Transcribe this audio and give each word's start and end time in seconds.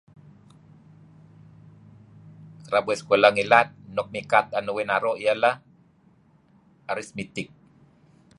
Kereb 2.65 2.85
uih 2.89 2.99
sekulah 2.99 3.31
ngilad 3.33 3.67
luk 3.95 4.07
mikat 4.13 4.45
tu'en 4.49 4.67
uih 4.75 4.85
naru' 4.89 5.19
ialah 5.23 5.55
Arithmetic. 6.91 7.47